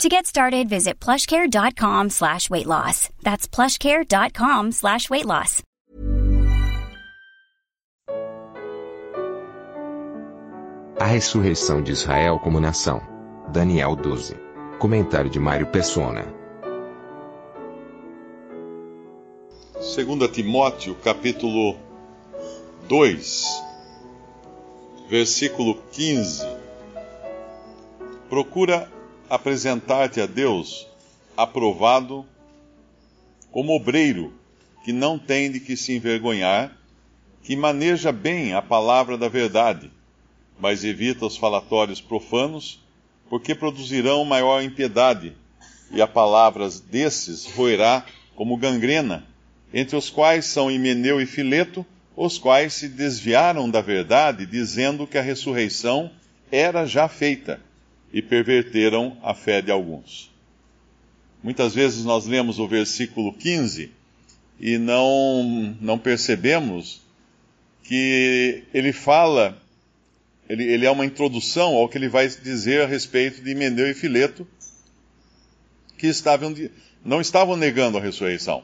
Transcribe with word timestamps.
To 0.00 0.08
get 0.08 0.26
started, 0.26 0.68
visit 0.68 0.98
plushcare.com 0.98 2.10
slash 2.10 2.50
weight 2.50 2.66
loss. 2.66 3.08
That's 3.22 3.46
plushcare.com 3.46 4.72
slash 4.72 5.08
weight 5.10 5.26
loss. 5.26 5.62
A 10.98 11.04
ressurreição 11.04 11.82
de 11.82 11.92
Israel 11.92 12.38
como 12.38 12.60
nação. 12.60 13.00
Daniel 13.52 13.96
12. 13.96 14.36
Comentário 14.78 15.28
de 15.30 15.38
Mário 15.38 15.66
Persona. 15.66 16.24
2 19.74 20.30
Timóteo, 20.30 20.94
capítulo 21.02 21.76
2, 22.88 23.62
versículo 25.08 25.82
15. 25.90 26.46
Procura 28.28 28.88
apresentar-te 29.32 30.20
a 30.20 30.26
Deus 30.26 30.86
aprovado 31.34 32.26
como 33.50 33.74
obreiro 33.74 34.30
que 34.84 34.92
não 34.92 35.18
tem 35.18 35.50
de 35.50 35.58
que 35.58 35.74
se 35.74 35.96
envergonhar, 35.96 36.70
que 37.42 37.56
maneja 37.56 38.12
bem 38.12 38.52
a 38.52 38.60
palavra 38.60 39.16
da 39.16 39.28
verdade, 39.28 39.90
mas 40.60 40.84
evita 40.84 41.24
os 41.24 41.38
falatórios 41.38 41.98
profanos, 41.98 42.78
porque 43.30 43.54
produzirão 43.54 44.22
maior 44.22 44.62
impiedade, 44.62 45.32
e 45.90 46.02
a 46.02 46.06
palavra 46.06 46.68
desses 46.90 47.46
roerá 47.46 48.04
como 48.36 48.58
gangrena, 48.58 49.26
entre 49.72 49.96
os 49.96 50.10
quais 50.10 50.44
são 50.44 50.70
Himeneu 50.70 51.22
e 51.22 51.24
Fileto, 51.24 51.86
os 52.14 52.36
quais 52.36 52.74
se 52.74 52.86
desviaram 52.86 53.70
da 53.70 53.80
verdade, 53.80 54.44
dizendo 54.44 55.06
que 55.06 55.16
a 55.16 55.22
ressurreição 55.22 56.10
era 56.50 56.84
já 56.84 57.08
feita 57.08 57.58
e 58.12 58.20
perverteram 58.20 59.16
a 59.22 59.34
fé 59.34 59.62
de 59.62 59.70
alguns. 59.70 60.30
Muitas 61.42 61.74
vezes 61.74 62.04
nós 62.04 62.26
lemos 62.26 62.58
o 62.58 62.68
versículo 62.68 63.32
15 63.32 63.90
e 64.60 64.78
não, 64.78 65.76
não 65.80 65.98
percebemos 65.98 67.00
que 67.82 68.62
ele 68.72 68.92
fala, 68.92 69.60
ele, 70.48 70.64
ele 70.64 70.86
é 70.86 70.90
uma 70.90 71.06
introdução 71.06 71.74
ao 71.74 71.88
que 71.88 71.98
ele 71.98 72.08
vai 72.08 72.28
dizer 72.28 72.82
a 72.82 72.86
respeito 72.86 73.42
de 73.42 73.54
Meneu 73.54 73.90
e 73.90 73.94
Fileto, 73.94 74.46
que 75.96 76.06
estavam, 76.06 76.54
não 77.04 77.20
estavam 77.20 77.56
negando 77.56 77.98
a 77.98 78.00
ressurreição. 78.00 78.62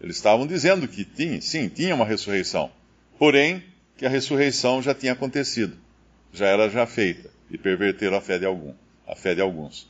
Eles 0.00 0.16
estavam 0.16 0.46
dizendo 0.46 0.86
que 0.86 1.04
tinha, 1.04 1.40
sim, 1.40 1.68
tinha 1.68 1.94
uma 1.94 2.04
ressurreição. 2.04 2.70
Porém, 3.18 3.62
que 3.96 4.06
a 4.06 4.10
ressurreição 4.10 4.82
já 4.82 4.94
tinha 4.94 5.12
acontecido, 5.12 5.76
já 6.32 6.46
era 6.46 6.68
já 6.68 6.86
feita 6.86 7.35
e 7.50 7.58
perverteram 7.58 8.16
a 8.16 8.20
fé 8.20 8.38
de 8.38 8.46
algum, 8.46 8.72
a 9.06 9.14
fé 9.14 9.34
de 9.34 9.40
alguns. 9.40 9.88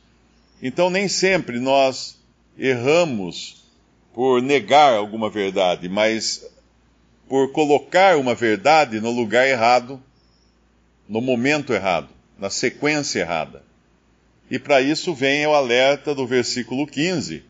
Então 0.61 0.89
nem 0.89 1.07
sempre 1.07 1.59
nós 1.59 2.17
erramos 2.57 3.63
por 4.13 4.41
negar 4.41 4.95
alguma 4.95 5.29
verdade, 5.29 5.87
mas 5.87 6.45
por 7.27 7.51
colocar 7.51 8.17
uma 8.17 8.33
verdade 8.33 8.99
no 8.99 9.11
lugar 9.11 9.47
errado, 9.47 10.01
no 11.07 11.21
momento 11.21 11.73
errado, 11.73 12.09
na 12.37 12.49
sequência 12.49 13.19
errada. 13.19 13.63
E 14.49 14.57
para 14.57 14.81
isso 14.81 15.13
vem 15.13 15.45
o 15.45 15.53
alerta 15.53 16.15
do 16.15 16.25
versículo 16.25 16.87
15. 16.87 17.43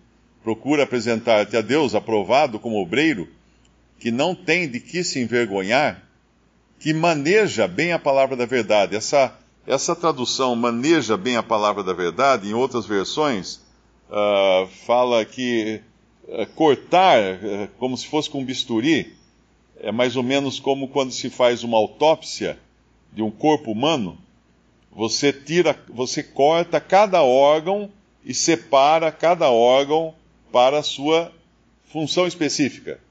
Procura 0.43 0.83
apresentar-te 0.83 1.55
a 1.55 1.61
Deus 1.61 1.93
aprovado 1.93 2.59
como 2.59 2.81
obreiro, 2.81 3.29
que 3.99 4.11
não 4.11 4.33
tem 4.33 4.67
de 4.67 4.79
que 4.79 5.03
se 5.03 5.19
envergonhar, 5.19 6.03
que 6.79 6.93
maneja 6.93 7.67
bem 7.67 7.91
a 7.93 7.99
palavra 7.99 8.35
da 8.35 8.45
verdade. 8.45 8.95
Essa 8.95 9.37
essa 9.67 9.93
tradução 9.93 10.55
maneja 10.55 11.17
bem 11.17 11.35
a 11.35 11.43
palavra 11.43 11.83
da 11.83 11.91
verdade, 11.91 12.47
em 12.49 12.53
outras 12.53 12.85
versões, 12.85 13.59
uh, 14.09 14.65
fala 14.85 15.25
que 15.25 15.81
uh, 16.23 16.47
cortar, 16.55 17.19
uh, 17.35 17.67
como 17.77 17.97
se 17.97 18.07
fosse 18.07 18.29
com 18.29 18.39
um 18.39 18.45
bisturi, 18.45 19.13
é 19.81 19.91
mais 19.91 20.15
ou 20.15 20.23
menos 20.23 20.57
como 20.57 20.87
quando 20.87 21.11
se 21.11 21.29
faz 21.29 21.65
uma 21.65 21.77
autópsia 21.77 22.57
de 23.11 23.21
um 23.21 23.29
corpo 23.29 23.69
humano. 23.69 24.17
Você 24.89 25.33
tira, 25.33 25.77
você 25.89 26.23
corta 26.23 26.79
cada 26.79 27.21
órgão 27.21 27.91
e 28.23 28.33
separa 28.33 29.11
cada 29.11 29.51
órgão 29.51 30.15
para 30.49 30.79
a 30.79 30.83
sua 30.83 31.29
função 31.91 32.25
específica. 32.25 33.01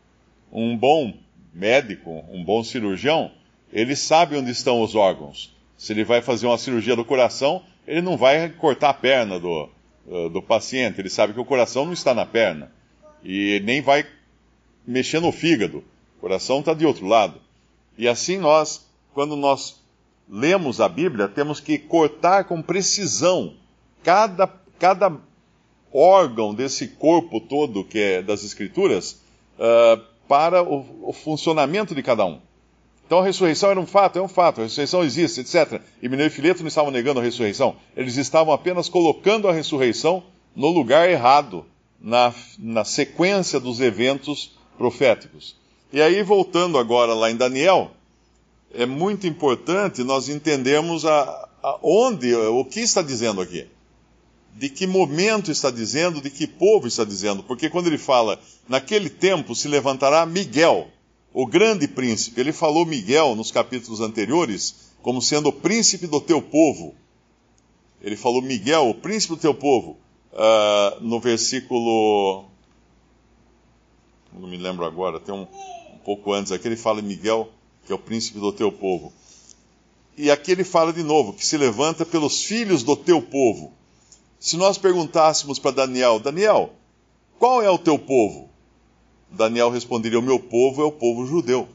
Um 0.50 0.74
bom 0.74 1.12
médico, 1.52 2.24
um 2.30 2.42
bom 2.42 2.64
cirurgião, 2.64 3.30
ele 3.70 3.94
sabe 3.94 4.36
onde 4.36 4.50
estão 4.50 4.82
os 4.82 4.94
órgãos 4.94 5.54
se 5.76 5.92
ele 5.92 6.04
vai 6.04 6.22
fazer 6.22 6.46
uma 6.46 6.58
cirurgia 6.58 6.96
do 6.96 7.04
coração, 7.04 7.62
ele 7.86 8.00
não 8.00 8.16
vai 8.16 8.48
cortar 8.50 8.90
a 8.90 8.94
perna 8.94 9.38
do, 9.38 9.68
uh, 10.06 10.28
do 10.30 10.42
paciente. 10.42 11.00
Ele 11.00 11.10
sabe 11.10 11.32
que 11.32 11.40
o 11.40 11.44
coração 11.44 11.84
não 11.84 11.92
está 11.92 12.14
na 12.14 12.24
perna. 12.24 12.72
E 13.22 13.60
nem 13.64 13.80
vai 13.80 14.06
mexer 14.86 15.20
no 15.20 15.32
fígado. 15.32 15.84
O 16.16 16.20
coração 16.20 16.60
está 16.60 16.72
de 16.72 16.86
outro 16.86 17.06
lado. 17.06 17.40
E 17.98 18.08
assim 18.08 18.38
nós, 18.38 18.86
quando 19.12 19.36
nós 19.36 19.80
lemos 20.28 20.80
a 20.80 20.88
Bíblia, 20.88 21.28
temos 21.28 21.60
que 21.60 21.78
cortar 21.78 22.44
com 22.44 22.60
precisão 22.62 23.54
cada, 24.02 24.46
cada 24.78 25.12
órgão 25.92 26.54
desse 26.54 26.88
corpo 26.88 27.40
todo 27.40 27.84
que 27.84 27.98
é 27.98 28.22
das 28.22 28.44
Escrituras 28.44 29.20
uh, 29.58 30.00
para 30.28 30.62
o, 30.62 31.08
o 31.08 31.12
funcionamento 31.12 31.94
de 31.94 32.02
cada 32.02 32.24
um. 32.24 32.40
Então 33.06 33.20
a 33.20 33.24
ressurreição 33.24 33.70
era 33.70 33.80
um 33.80 33.86
fato, 33.86 34.18
é 34.18 34.22
um 34.22 34.28
fato, 34.28 34.60
a 34.60 34.64
ressurreição 34.64 35.04
existe, 35.04 35.40
etc. 35.40 35.80
E 36.02 36.08
Mineiro 36.08 36.32
e 36.32 36.34
Fileto 36.34 36.60
não 36.60 36.68
estavam 36.68 36.90
negando 36.90 37.20
a 37.20 37.22
ressurreição, 37.22 37.76
eles 37.96 38.16
estavam 38.16 38.52
apenas 38.52 38.88
colocando 38.88 39.48
a 39.48 39.52
ressurreição 39.52 40.24
no 40.54 40.68
lugar 40.68 41.08
errado, 41.08 41.64
na, 42.00 42.34
na 42.58 42.84
sequência 42.84 43.60
dos 43.60 43.80
eventos 43.80 44.52
proféticos. 44.76 45.56
E 45.92 46.02
aí, 46.02 46.22
voltando 46.22 46.78
agora 46.78 47.14
lá 47.14 47.30
em 47.30 47.36
Daniel, 47.36 47.92
é 48.74 48.84
muito 48.84 49.26
importante 49.26 50.02
nós 50.02 50.28
entendermos 50.28 51.06
a, 51.06 51.48
a 51.62 51.78
onde, 51.82 52.34
o 52.34 52.64
que 52.64 52.80
está 52.80 53.02
dizendo 53.02 53.40
aqui. 53.40 53.66
De 54.54 54.68
que 54.68 54.86
momento 54.86 55.50
está 55.50 55.70
dizendo, 55.70 56.20
de 56.20 56.30
que 56.30 56.46
povo 56.46 56.86
está 56.86 57.04
dizendo. 57.04 57.42
Porque 57.42 57.68
quando 57.70 57.86
ele 57.86 57.98
fala, 57.98 58.40
naquele 58.68 59.10
tempo 59.10 59.54
se 59.54 59.68
levantará 59.68 60.24
Miguel, 60.26 60.88
o 61.36 61.46
grande 61.46 61.86
príncipe. 61.86 62.40
Ele 62.40 62.50
falou 62.50 62.86
Miguel 62.86 63.34
nos 63.36 63.50
capítulos 63.50 64.00
anteriores 64.00 64.74
como 65.02 65.20
sendo 65.20 65.50
o 65.50 65.52
príncipe 65.52 66.06
do 66.06 66.18
teu 66.18 66.40
povo. 66.40 66.94
Ele 68.00 68.16
falou 68.16 68.40
Miguel, 68.40 68.88
o 68.88 68.94
príncipe 68.94 69.34
do 69.34 69.40
teu 69.40 69.52
povo, 69.52 69.98
uh, 70.32 70.98
no 71.02 71.20
versículo. 71.20 72.46
Não 74.32 74.48
me 74.48 74.56
lembro 74.56 74.86
agora, 74.86 75.20
tem 75.20 75.34
um, 75.34 75.46
um 75.94 75.98
pouco 75.98 76.32
antes 76.32 76.52
aqui, 76.52 76.68
ele 76.68 76.76
fala 76.76 77.02
Miguel, 77.02 77.50
que 77.84 77.92
é 77.92 77.94
o 77.94 77.98
príncipe 77.98 78.38
do 78.38 78.50
teu 78.50 78.72
povo. 78.72 79.12
E 80.16 80.30
aqui 80.30 80.52
ele 80.52 80.64
fala 80.64 80.90
de 80.90 81.02
novo, 81.02 81.34
que 81.34 81.44
se 81.44 81.58
levanta 81.58 82.06
pelos 82.06 82.44
filhos 82.44 82.82
do 82.82 82.96
teu 82.96 83.20
povo. 83.20 83.74
Se 84.40 84.56
nós 84.56 84.78
perguntássemos 84.78 85.58
para 85.58 85.72
Daniel, 85.72 86.18
Daniel, 86.18 86.72
qual 87.38 87.60
é 87.60 87.68
o 87.68 87.76
teu 87.76 87.98
povo? 87.98 88.48
Daniel 89.30 89.70
responderia: 89.70 90.18
O 90.18 90.22
meu 90.22 90.38
povo 90.38 90.82
é 90.82 90.84
o 90.84 90.92
povo 90.92 91.26
judeu. 91.26 91.68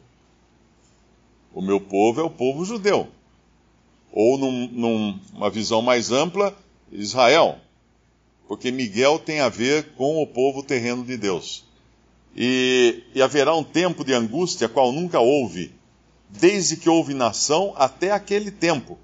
O 1.53 1.61
meu 1.61 1.79
povo 1.79 2.22
é 2.22 2.23
o 2.23 2.29
povo 2.29 2.64
judeu. 2.64 3.08
Ou, 4.11 4.37
num, 4.37 4.67
numa 4.67 5.49
visão 5.49 5.81
mais 5.81 6.11
ampla, 6.11 6.55
Israel. 6.91 7.58
Porque 8.47 8.72
Miguel 8.72 9.20
tem 9.20 9.40
a 9.40 9.49
ver 9.49 9.93
com 9.96 10.22
o 10.22 10.28
povo 10.28 10.64
terreno 10.64 11.03
de 11.03 11.17
Deus. 11.17 11.66
E, 12.35 13.03
e 13.14 13.22
haverá 13.22 13.55
um 13.55 13.64
tempo 13.64 14.03
de 14.03 14.14
angústia, 14.14 14.70
qual 14.70 14.91
nunca 14.91 15.20
houve, 15.20 15.73
desde 16.29 16.78
que 16.78 16.90
houve 16.90 17.14
nação 17.14 17.73
até 17.75 18.11
aquele 18.11 18.52
tempo. 18.52 18.97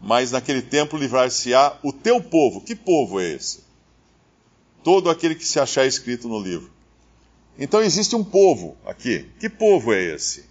Mas 0.00 0.32
naquele 0.32 0.62
tempo 0.62 0.96
livrar-se-á 0.96 1.78
o 1.82 1.92
teu 1.92 2.20
povo. 2.22 2.60
Que 2.60 2.74
povo 2.74 3.20
é 3.20 3.32
esse? 3.32 3.60
Todo 4.82 5.10
aquele 5.10 5.34
que 5.34 5.46
se 5.46 5.60
achar 5.60 5.86
escrito 5.86 6.28
no 6.28 6.40
livro. 6.40 6.70
Então 7.60 7.82
existe 7.82 8.16
um 8.16 8.24
povo 8.24 8.74
aqui. 8.86 9.26
Que 9.38 9.50
povo 9.50 9.92
é 9.92 10.02
esse? 10.02 10.46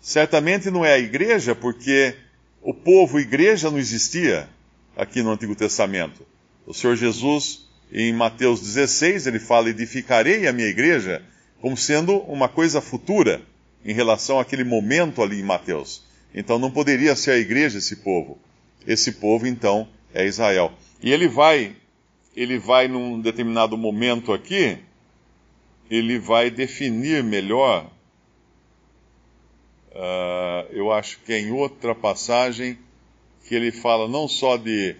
Certamente 0.00 0.68
não 0.68 0.84
é 0.84 0.94
a 0.94 0.98
igreja, 0.98 1.54
porque 1.54 2.16
o 2.60 2.74
povo 2.74 3.20
igreja 3.20 3.70
não 3.70 3.78
existia 3.78 4.48
aqui 4.96 5.22
no 5.22 5.30
Antigo 5.30 5.54
Testamento. 5.54 6.26
O 6.66 6.74
Senhor 6.74 6.96
Jesus, 6.96 7.68
em 7.92 8.12
Mateus 8.12 8.60
16, 8.60 9.28
ele 9.28 9.38
fala: 9.38 9.70
Edificarei 9.70 10.48
a 10.48 10.52
minha 10.52 10.66
igreja, 10.66 11.22
como 11.60 11.76
sendo 11.76 12.18
uma 12.18 12.48
coisa 12.48 12.80
futura 12.80 13.40
em 13.84 13.94
relação 13.94 14.40
àquele 14.40 14.64
momento 14.64 15.22
ali 15.22 15.38
em 15.38 15.44
Mateus. 15.44 16.02
Então 16.34 16.58
não 16.58 16.70
poderia 16.70 17.14
ser 17.14 17.30
a 17.30 17.38
igreja 17.38 17.78
esse 17.78 17.96
povo. 17.96 18.38
Esse 18.84 19.12
povo 19.12 19.46
então 19.46 19.88
é 20.12 20.26
Israel. 20.26 20.72
E 21.00 21.12
ele 21.12 21.28
vai, 21.28 21.76
ele 22.34 22.58
vai 22.58 22.88
num 22.88 23.20
determinado 23.20 23.76
momento 23.78 24.32
aqui, 24.32 24.78
ele 25.90 26.18
vai 26.18 26.50
definir 26.50 27.22
melhor. 27.22 27.90
Uh, 29.90 30.72
eu 30.72 30.92
acho 30.92 31.20
que 31.20 31.32
é 31.32 31.40
em 31.40 31.52
outra 31.52 31.94
passagem 31.94 32.78
que 33.46 33.54
ele 33.54 33.70
fala 33.70 34.08
não 34.08 34.26
só 34.26 34.56
de, 34.56 34.96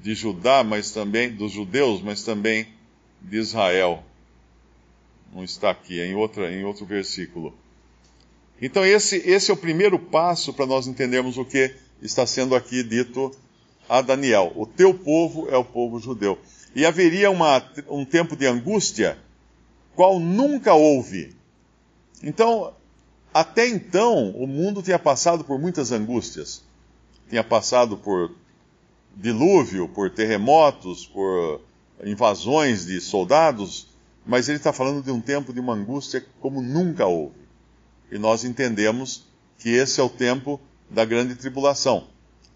de 0.00 0.14
Judá, 0.14 0.62
mas 0.62 0.90
também 0.90 1.30
dos 1.30 1.52
judeus, 1.52 2.02
mas 2.02 2.22
também 2.22 2.68
de 3.20 3.38
Israel. 3.38 4.04
Não 5.32 5.42
está 5.42 5.70
aqui, 5.70 5.98
é 6.00 6.06
em, 6.06 6.14
outra, 6.14 6.52
em 6.52 6.64
outro 6.64 6.84
versículo. 6.84 7.54
Então, 8.60 8.84
esse, 8.84 9.16
esse 9.16 9.50
é 9.50 9.54
o 9.54 9.56
primeiro 9.56 9.98
passo 9.98 10.52
para 10.52 10.66
nós 10.66 10.86
entendermos 10.86 11.36
o 11.38 11.44
que 11.44 11.74
está 12.00 12.26
sendo 12.26 12.54
aqui 12.54 12.82
dito 12.82 13.34
a 13.88 14.00
Daniel: 14.02 14.52
O 14.54 14.66
teu 14.66 14.92
povo 14.92 15.48
é 15.50 15.56
o 15.56 15.64
povo 15.64 15.98
judeu. 15.98 16.38
E 16.74 16.86
haveria 16.86 17.30
uma, 17.30 17.62
um 17.88 18.04
tempo 18.04 18.36
de 18.36 18.46
angústia, 18.46 19.18
qual 19.94 20.18
nunca 20.18 20.74
houve. 20.74 21.34
Então, 22.22 22.72
até 23.32 23.66
então, 23.66 24.30
o 24.30 24.46
mundo 24.46 24.82
tinha 24.82 24.98
passado 24.98 25.44
por 25.44 25.58
muitas 25.58 25.92
angústias. 25.92 26.62
Tinha 27.28 27.42
passado 27.42 27.96
por 27.96 28.30
dilúvio, 29.16 29.88
por 29.88 30.10
terremotos, 30.10 31.06
por 31.06 31.60
invasões 32.04 32.86
de 32.86 33.00
soldados, 33.00 33.88
mas 34.26 34.48
ele 34.48 34.58
está 34.58 34.72
falando 34.72 35.02
de 35.02 35.10
um 35.10 35.20
tempo 35.20 35.52
de 35.52 35.60
uma 35.60 35.74
angústia 35.74 36.24
como 36.40 36.60
nunca 36.60 37.06
houve. 37.06 37.42
E 38.10 38.18
nós 38.18 38.44
entendemos 38.44 39.24
que 39.58 39.70
esse 39.70 40.00
é 40.00 40.02
o 40.02 40.08
tempo 40.08 40.60
da 40.90 41.04
grande 41.04 41.34
tribulação, 41.34 42.04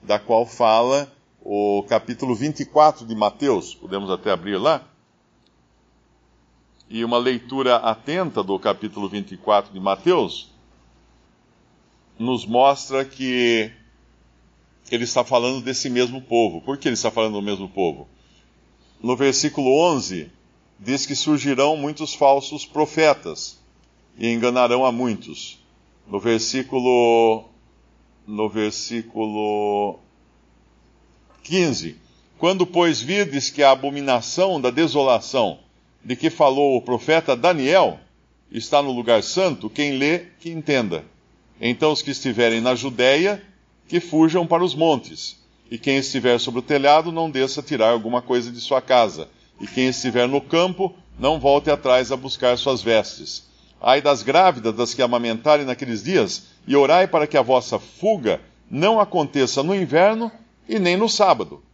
da 0.02 0.18
qual 0.18 0.46
fala 0.46 1.10
o 1.40 1.84
capítulo 1.88 2.34
24 2.34 3.06
de 3.06 3.14
Mateus, 3.14 3.74
podemos 3.74 4.10
até 4.10 4.32
abrir 4.32 4.58
lá. 4.58 4.84
E 6.88 7.04
uma 7.04 7.18
leitura 7.18 7.76
atenta 7.76 8.42
do 8.42 8.58
capítulo 8.58 9.08
24 9.08 9.72
de 9.72 9.80
Mateus 9.80 10.50
nos 12.18 12.46
mostra 12.46 13.04
que 13.04 13.70
ele 14.90 15.04
está 15.04 15.24
falando 15.24 15.60
desse 15.60 15.90
mesmo 15.90 16.22
povo. 16.22 16.60
Por 16.60 16.78
que 16.78 16.88
ele 16.88 16.94
está 16.94 17.10
falando 17.10 17.34
do 17.34 17.42
mesmo 17.42 17.68
povo? 17.68 18.08
No 19.02 19.16
versículo 19.16 19.76
11, 19.94 20.30
diz 20.78 21.04
que 21.04 21.14
surgirão 21.14 21.76
muitos 21.76 22.14
falsos 22.14 22.64
profetas 22.64 23.60
e 24.16 24.28
enganarão 24.30 24.84
a 24.84 24.92
muitos. 24.92 25.58
No 26.06 26.20
versículo 26.20 27.44
no 28.26 28.48
versículo 28.48 29.98
15. 31.42 31.96
Quando, 32.38 32.66
pois, 32.66 33.00
virdes 33.00 33.50
que 33.50 33.62
a 33.62 33.70
abominação 33.70 34.60
da 34.60 34.70
desolação 34.70 35.60
de 36.06 36.14
que 36.14 36.30
falou 36.30 36.76
o 36.76 36.80
profeta 36.80 37.34
Daniel 37.34 37.98
está 38.48 38.80
no 38.80 38.92
lugar 38.92 39.24
santo, 39.24 39.68
quem 39.68 39.98
lê, 39.98 40.20
que 40.38 40.48
entenda. 40.48 41.04
Então 41.60 41.90
os 41.90 42.00
que 42.00 42.12
estiverem 42.12 42.60
na 42.60 42.76
Judéia, 42.76 43.42
que 43.88 43.98
fujam 43.98 44.46
para 44.46 44.62
os 44.62 44.72
montes. 44.72 45.36
E 45.68 45.76
quem 45.76 45.96
estiver 45.96 46.38
sobre 46.38 46.60
o 46.60 46.62
telhado, 46.62 47.10
não 47.10 47.28
desça 47.28 47.60
tirar 47.60 47.90
alguma 47.90 48.22
coisa 48.22 48.52
de 48.52 48.60
sua 48.60 48.80
casa. 48.80 49.28
E 49.60 49.66
quem 49.66 49.88
estiver 49.88 50.28
no 50.28 50.40
campo, 50.40 50.94
não 51.18 51.40
volte 51.40 51.72
atrás 51.72 52.12
a 52.12 52.16
buscar 52.16 52.56
suas 52.56 52.80
vestes. 52.80 53.48
Ai 53.80 54.00
das 54.00 54.22
grávidas, 54.22 54.76
das 54.76 54.94
que 54.94 55.02
amamentarem 55.02 55.66
naqueles 55.66 56.04
dias, 56.04 56.44
e 56.68 56.76
orai 56.76 57.08
para 57.08 57.26
que 57.26 57.36
a 57.36 57.42
vossa 57.42 57.80
fuga 57.80 58.40
não 58.70 59.00
aconteça 59.00 59.60
no 59.60 59.74
inverno 59.74 60.30
e 60.68 60.78
nem 60.78 60.96
no 60.96 61.08
sábado, 61.08 61.64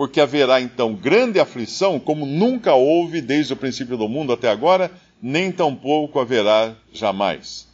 porque 0.00 0.18
haverá 0.18 0.62
então 0.62 0.94
grande 0.94 1.38
aflição, 1.38 2.00
como 2.00 2.24
nunca 2.24 2.72
houve 2.72 3.20
desde 3.20 3.52
o 3.52 3.56
princípio 3.56 3.98
do 3.98 4.08
mundo 4.08 4.32
até 4.32 4.48
agora, 4.48 4.90
nem 5.20 5.52
tampouco 5.52 6.18
haverá 6.18 6.74
jamais. 6.90 7.68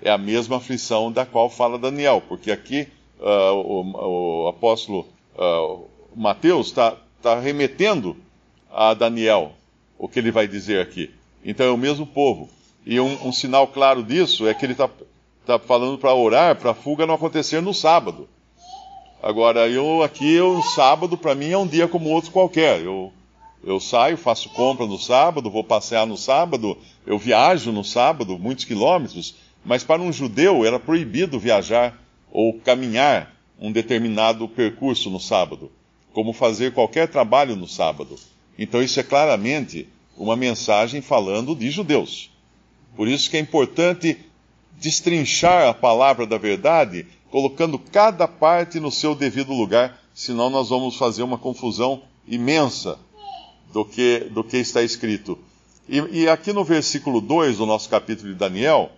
É 0.00 0.10
a 0.10 0.16
mesma 0.16 0.56
aflição 0.56 1.12
da 1.12 1.26
qual 1.26 1.50
fala 1.50 1.78
Daniel, 1.78 2.22
porque 2.26 2.50
aqui 2.50 2.88
uh, 3.20 3.52
o, 3.52 4.44
o, 4.44 4.48
apóstolo 4.48 5.08
uh, 5.36 5.84
Mateus 6.16 6.68
está 6.68 6.96
tá 7.20 7.38
remetendo 7.38 8.16
a 8.72 8.94
Daniel 8.94 9.52
o 9.98 10.08
que 10.08 10.20
ele 10.20 10.30
vai 10.30 10.48
dizer 10.48 10.80
aqui. 10.80 11.10
Então 11.44 11.66
é 11.66 11.70
o 11.70 11.76
mesmo 11.76 12.06
povo. 12.06 12.48
E 12.86 12.98
um, 12.98 13.26
um 13.26 13.30
sinal 13.30 13.66
claro 13.66 14.02
disso 14.02 14.48
é 14.48 14.54
que 14.54 14.64
ele 14.64 14.72
está 14.72 14.88
tá 15.44 15.58
falando 15.58 15.98
para 15.98 16.14
orar 16.14 16.56
para 16.56 16.70
a 16.70 16.74
fuga 16.74 17.06
não 17.06 17.16
acontecer 17.16 17.60
no 17.60 17.74
sábado. 17.74 18.26
Agora, 19.22 19.68
eu 19.68 20.02
aqui, 20.02 20.40
o 20.40 20.62
sábado 20.62 21.18
para 21.18 21.34
mim 21.34 21.50
é 21.50 21.58
um 21.58 21.66
dia 21.66 21.88
como 21.88 22.08
outro 22.10 22.30
qualquer. 22.30 22.80
Eu, 22.80 23.12
eu 23.64 23.80
saio, 23.80 24.16
faço 24.16 24.48
compra 24.50 24.86
no 24.86 24.98
sábado, 24.98 25.50
vou 25.50 25.64
passear 25.64 26.06
no 26.06 26.16
sábado, 26.16 26.78
eu 27.04 27.18
viajo 27.18 27.72
no 27.72 27.82
sábado, 27.82 28.38
muitos 28.38 28.64
quilômetros, 28.64 29.34
mas 29.64 29.82
para 29.82 30.00
um 30.00 30.12
judeu 30.12 30.64
era 30.64 30.78
proibido 30.78 31.38
viajar 31.38 32.00
ou 32.30 32.54
caminhar 32.60 33.34
um 33.60 33.72
determinado 33.72 34.48
percurso 34.48 35.10
no 35.10 35.18
sábado, 35.18 35.72
como 36.12 36.32
fazer 36.32 36.72
qualquer 36.72 37.08
trabalho 37.08 37.56
no 37.56 37.66
sábado. 37.66 38.14
Então 38.56 38.80
isso 38.80 39.00
é 39.00 39.02
claramente 39.02 39.88
uma 40.16 40.36
mensagem 40.36 41.00
falando 41.00 41.56
de 41.56 41.70
judeus. 41.70 42.30
Por 42.96 43.08
isso 43.08 43.28
que 43.28 43.36
é 43.36 43.40
importante 43.40 44.16
destrinchar 44.80 45.68
a 45.68 45.74
palavra 45.74 46.24
da 46.24 46.38
verdade 46.38 47.04
colocando 47.30 47.78
cada 47.78 48.26
parte 48.26 48.80
no 48.80 48.90
seu 48.90 49.14
devido 49.14 49.52
lugar, 49.52 49.98
senão 50.14 50.50
nós 50.50 50.68
vamos 50.68 50.96
fazer 50.96 51.22
uma 51.22 51.38
confusão 51.38 52.02
imensa 52.26 52.98
do 53.72 53.84
que, 53.84 54.20
do 54.30 54.42
que 54.42 54.56
está 54.56 54.82
escrito. 54.82 55.38
E, 55.88 56.22
e 56.22 56.28
aqui 56.28 56.52
no 56.52 56.64
versículo 56.64 57.20
2 57.20 57.58
do 57.58 57.66
nosso 57.66 57.88
capítulo 57.88 58.28
de 58.32 58.34
Daniel, 58.34 58.90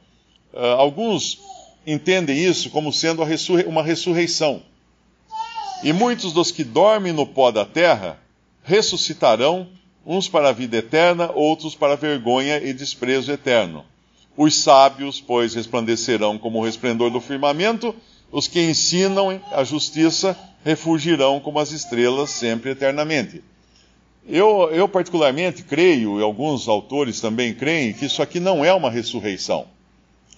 uh, 0.53 0.59
alguns 0.79 1.41
entendem 1.87 2.39
isso 2.39 2.71
como 2.71 2.93
sendo 2.93 3.23
uma 3.67 3.83
ressurreição. 3.83 4.63
E 5.83 5.93
muitos 5.93 6.33
dos 6.33 6.51
que 6.51 6.63
dormem 6.63 7.13
no 7.13 7.27
pó 7.27 7.51
da 7.51 7.65
terra 7.65 8.21
ressuscitarão, 8.63 9.69
uns 10.05 10.29
para 10.29 10.51
a 10.51 10.53
vida 10.53 10.77
eterna, 10.77 11.31
outros 11.33 11.75
para 11.75 11.97
vergonha 11.97 12.59
e 12.59 12.73
desprezo 12.73 13.33
eterno. 13.33 13.85
Os 14.37 14.57
sábios, 14.57 15.21
pois, 15.21 15.55
resplandecerão 15.55 16.39
como 16.39 16.59
o 16.59 16.65
resplendor 16.65 17.11
do 17.11 17.21
firmamento, 17.21 17.95
os 18.31 18.47
que 18.47 18.61
ensinam 18.61 19.41
a 19.53 19.65
justiça 19.65 20.39
refugirão 20.65 21.41
como 21.41 21.59
as 21.59 21.73
estrelas 21.73 22.31
sempre 22.31 22.71
eternamente. 22.71 23.43
Eu, 24.27 24.71
eu, 24.71 24.89
particularmente 24.89 25.63
creio, 25.63 26.21
e 26.21 26.23
alguns 26.23 26.69
autores 26.69 27.21
também 27.21 27.55
creem, 27.55 27.93
que 27.93 28.05
isso 28.05 28.23
aqui 28.23 28.39
não 28.39 28.65
é 28.65 28.73
uma 28.73 28.91
ressurreição, 28.91 29.67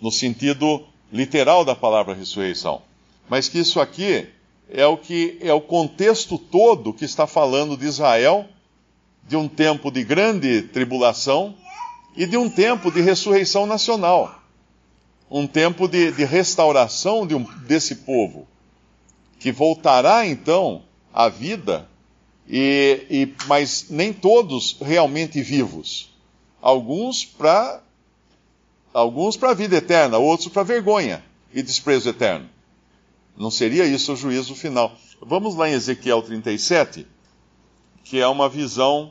no 0.01 0.11
sentido 0.11 0.83
literal 1.13 1.65
da 1.65 1.75
palavra 1.75 2.15
ressurreição, 2.15 2.81
mas 3.29 3.49
que 3.49 3.59
isso 3.59 3.81
aqui 3.81 4.27
é 4.71 4.87
o 4.87 4.97
que 4.97 5.37
é 5.41 5.53
o 5.53 5.61
contexto 5.61 6.39
todo 6.39 6.95
que 6.95 7.05
está 7.05 7.27
falando 7.27 7.77
de 7.77 7.85
Israel, 7.85 8.47
de 9.29 9.37
um 9.37 9.47
tempo 9.47 9.91
de 9.91 10.03
grande 10.03 10.63
tribulação 10.63 11.55
e 12.17 12.25
de 12.25 12.37
um 12.37 12.49
tempo 12.49 12.91
de 12.91 13.01
ressurreição 13.01 13.67
nacional 13.67 14.42
um 15.33 15.47
tempo 15.47 15.89
de, 15.89 16.13
de 16.13 16.25
restauração 16.25 17.27
de 17.27 17.35
um, 17.35 17.43
desse 17.67 17.97
povo, 17.97 18.47
que 19.39 19.51
voltará 19.51 20.27
então 20.27 20.83
à 21.13 21.31
vida, 21.31 21.89
e, 22.47 23.07
e 23.11 23.35
mas 23.47 23.87
nem 23.89 24.13
todos 24.13 24.77
realmente 24.81 25.41
vivos. 25.41 26.11
Alguns 26.61 27.25
para 27.25 27.83
alguns 28.93 29.37
para 29.37 29.51
a 29.51 29.55
vida 29.55 29.77
eterna, 29.77 30.19
outros 30.19 30.53
para 30.53 30.63
vergonha 30.63 31.25
e 31.53 31.63
desprezo 31.63 32.11
eterno. 32.11 32.49
Não 33.35 33.51
seria 33.51 33.87
isso 33.87 34.13
o 34.13 34.17
juízo 34.17 34.55
final. 34.55 34.95
Vamos 35.21 35.55
lá 35.55 35.69
em 35.69 35.73
Ezequiel 35.73 36.21
37, 36.21 37.07
que 38.05 38.21
é 38.21 38.29
uma 38.29 38.51
visão 38.51 39.11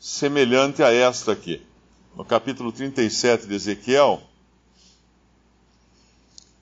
semelhante 0.00 0.82
a 0.82 0.90
esta 0.90 1.32
aqui. 1.32 1.60
No 2.16 2.24
capítulo 2.24 2.72
37 2.72 3.46
de 3.46 3.54
Ezequiel, 3.54 4.22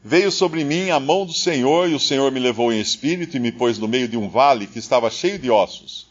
Veio 0.03 0.33
sobre 0.33 0.65
mim 0.65 0.89
a 0.91 0.99
mão 0.99 1.27
do 1.27 1.33
Senhor, 1.35 1.89
e 1.89 1.95
o 1.95 2.01
Senhor 2.01 2.33
me 2.33 2.41
levou 2.41 2.73
em 2.73 2.81
espírito 2.81 3.37
e 3.37 3.41
me 3.41 3.53
pôs 3.53 3.79
no 3.79 3.87
meio 3.87 4.09
de 4.09 4.17
um 4.17 4.29
vale 4.29 4.67
que 4.67 4.79
estava 4.79 5.11
cheio 5.11 5.39
de 5.39 5.51
ossos. 5.51 6.07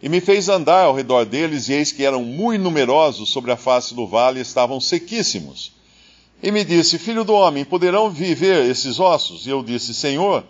E 0.00 0.08
me 0.08 0.20
fez 0.20 0.48
andar 0.48 0.84
ao 0.84 0.94
redor 0.94 1.24
deles, 1.24 1.68
e 1.68 1.72
eis 1.72 1.90
que 1.90 2.04
eram 2.04 2.22
muito 2.22 2.62
numerosos 2.62 3.30
sobre 3.30 3.50
a 3.50 3.56
face 3.56 3.94
do 3.94 4.06
vale, 4.06 4.38
e 4.38 4.42
estavam 4.42 4.80
sequíssimos. 4.80 5.72
E 6.42 6.52
me 6.52 6.64
disse: 6.64 6.98
Filho 6.98 7.24
do 7.24 7.32
homem, 7.32 7.64
poderão 7.64 8.08
viver 8.08 8.70
esses 8.70 9.00
ossos? 9.00 9.46
E 9.46 9.50
eu 9.50 9.64
disse: 9.64 9.94
Senhor, 9.94 10.44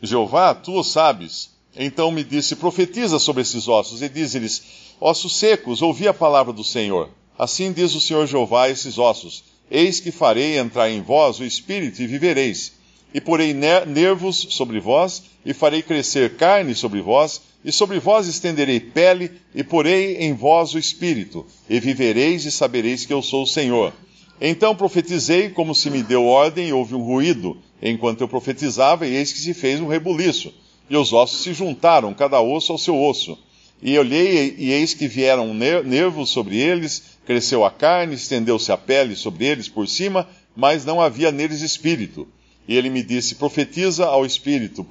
Jeová, 0.00 0.54
tu 0.54 0.78
o 0.78 0.84
sabes. 0.84 1.50
Então 1.76 2.12
me 2.12 2.22
disse: 2.22 2.54
Profetiza 2.54 3.18
sobre 3.18 3.42
esses 3.42 3.66
ossos, 3.66 4.00
e 4.00 4.08
diz-lhes: 4.08 4.62
Ossos 5.00 5.34
secos, 5.36 5.82
ouvi 5.82 6.06
a 6.06 6.14
palavra 6.14 6.52
do 6.52 6.62
Senhor. 6.62 7.08
Assim 7.38 7.72
diz 7.72 7.94
o 7.94 8.00
Senhor 8.00 8.26
Jeová 8.26 8.64
a 8.64 8.70
esses 8.70 8.98
ossos: 8.98 9.42
Eis 9.70 10.00
que 10.00 10.10
farei 10.10 10.58
entrar 10.58 10.90
em 10.90 11.00
vós 11.00 11.38
o 11.38 11.44
espírito 11.44 12.02
e 12.02 12.06
vivereis. 12.06 12.72
E 13.14 13.20
porei 13.20 13.54
nervos 13.54 14.46
sobre 14.50 14.80
vós, 14.80 15.22
e 15.44 15.52
farei 15.52 15.82
crescer 15.82 16.36
carne 16.36 16.74
sobre 16.74 17.00
vós, 17.00 17.40
e 17.64 17.70
sobre 17.70 17.98
vós 17.98 18.26
estenderei 18.26 18.80
pele, 18.80 19.30
e 19.54 19.62
porei 19.62 20.16
em 20.16 20.32
vós 20.32 20.74
o 20.74 20.78
espírito, 20.78 21.46
e 21.68 21.78
vivereis 21.78 22.44
e 22.44 22.50
sabereis 22.50 23.04
que 23.04 23.12
eu 23.12 23.22
sou 23.22 23.42
o 23.42 23.46
Senhor. 23.46 23.92
Então 24.40 24.74
profetizei 24.74 25.50
como 25.50 25.74
se 25.74 25.90
me 25.90 26.02
deu 26.02 26.24
ordem, 26.24 26.68
e 26.68 26.72
houve 26.72 26.94
um 26.94 27.02
ruído, 27.02 27.58
enquanto 27.82 28.22
eu 28.22 28.28
profetizava, 28.28 29.06
e 29.06 29.14
eis 29.14 29.32
que 29.32 29.38
se 29.38 29.52
fez 29.54 29.80
um 29.80 29.86
rebuliço, 29.86 30.52
e 30.88 30.96
os 30.96 31.12
ossos 31.12 31.42
se 31.42 31.52
juntaram, 31.52 32.14
cada 32.14 32.40
osso 32.40 32.72
ao 32.72 32.78
seu 32.78 33.00
osso. 33.00 33.38
E 33.82 33.98
olhei, 33.98 34.54
e 34.58 34.72
eis 34.72 34.94
que 34.94 35.08
vieram 35.08 35.54
nervos 35.54 36.30
sobre 36.30 36.58
eles, 36.58 37.09
cresceu 37.24 37.64
a 37.64 37.70
carne, 37.70 38.14
estendeu-se 38.14 38.70
a 38.72 38.76
pele 38.76 39.14
sobre 39.14 39.46
eles 39.46 39.68
por 39.68 39.86
cima, 39.88 40.28
mas 40.56 40.84
não 40.84 41.00
havia 41.00 41.30
neles 41.30 41.60
espírito. 41.60 42.26
E 42.66 42.76
ele 42.76 42.90
me 42.90 43.02
disse: 43.02 43.34
Profetiza 43.34 44.06
ao 44.06 44.24
espírito, 44.24 44.86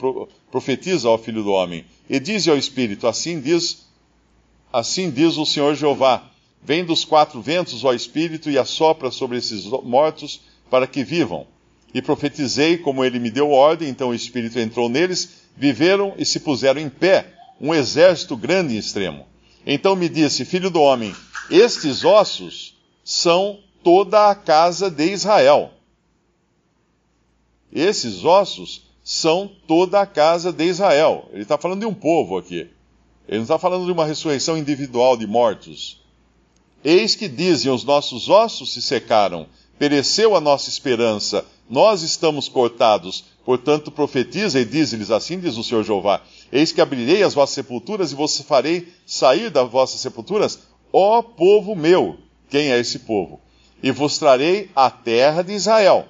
profetiza 0.52 1.08
ao 1.08 1.18
filho 1.18 1.44
do 1.44 1.52
homem, 1.52 1.86
e 2.10 2.20
diz 2.20 2.48
ao 2.48 2.58
espírito: 2.58 3.08
Assim 3.08 3.40
diz, 3.40 3.86
assim 4.72 5.10
diz 5.10 5.38
o 5.38 5.46
Senhor 5.46 5.76
Jeová: 5.76 6.30
Vem 6.62 6.84
dos 6.84 7.06
quatro 7.06 7.42
ventos, 7.42 7.84
ó 7.84 7.94
espírito, 7.94 8.50
e 8.50 8.58
assopra 8.58 9.12
sobre 9.12 9.38
esses 9.38 9.66
mortos 9.66 10.42
para 10.70 10.88
que 10.88 11.04
vivam. 11.04 11.48
E 11.94 12.02
profetizei 12.02 12.78
como 12.78 13.04
ele 13.04 13.20
me 13.20 13.32
deu 13.32 13.50
ordem, 13.50 13.90
então 13.90 14.10
o 14.10 14.14
espírito 14.14 14.60
entrou 14.60 14.90
neles, 14.90 15.48
viveram 15.58 16.14
e 16.18 16.26
se 16.26 16.40
puseram 16.40 16.80
em 16.80 16.90
pé, 16.90 17.34
um 17.60 17.74
exército 17.74 18.38
grande 18.38 18.76
e 18.76 18.78
extremo. 18.78 19.26
Então 19.66 19.96
me 19.96 20.08
disse: 20.08 20.46
Filho 20.46 20.70
do 20.70 20.82
homem, 20.82 21.16
estes 21.50 22.04
ossos 22.04 22.76
são 23.04 23.60
toda 23.84 24.30
a 24.30 24.36
casa 24.36 24.90
de 24.90 25.12
Israel. 25.12 25.72
Esses 27.72 28.24
ossos 28.24 28.84
são 29.04 29.50
toda 29.68 30.02
a 30.02 30.06
casa 30.06 30.52
de 30.52 30.66
Israel. 30.66 31.28
Ele 31.32 31.44
está 31.44 31.58
falando 31.58 31.82
de 31.82 31.86
um 31.86 31.94
povo 31.94 32.38
aqui. 32.38 32.70
Ele 33.28 33.38
não 33.38 33.44
está 33.44 33.60
falando 33.60 33.86
de 33.86 33.92
uma 33.92 34.06
ressurreição 34.06 34.58
individual 34.58 35.16
de 35.16 35.28
mortos. 35.28 36.00
Eis 36.84 37.16
que 37.16 37.28
dizem: 37.28 37.72
os 37.72 37.84
nossos 37.84 38.30
ossos 38.30 38.74
se 38.74 38.82
secaram, 38.82 39.48
pereceu 39.78 40.36
a 40.36 40.42
nossa 40.42 40.70
esperança, 40.70 41.46
nós 41.70 42.02
estamos 42.02 42.48
cortados. 42.48 43.26
Portanto, 43.46 43.92
profetiza 43.92 44.60
e 44.60 44.66
diz-lhes: 44.66 45.12
Assim 45.12 45.40
diz 45.40 45.58
o 45.58 45.64
Senhor 45.64 45.84
Jeová: 45.84 46.22
Eis 46.52 46.72
que 46.72 46.82
abrirei 46.82 47.24
as 47.24 47.34
vossas 47.34 47.56
sepulturas 47.56 48.12
e 48.12 48.16
vos 48.16 48.40
farei 48.42 48.92
sair 49.06 49.50
das 49.50 49.70
vossas 49.70 50.00
sepulturas, 50.00 50.60
ó 50.92 51.22
povo 51.22 51.76
meu. 51.76 52.18
Quem 52.50 52.72
é 52.72 52.80
esse 52.80 53.00
povo? 53.00 53.40
E 53.82 53.92
vos 53.92 54.18
trarei 54.18 54.70
a 54.76 54.90
terra 54.90 55.42
de 55.42 55.54
Israel 55.54 56.08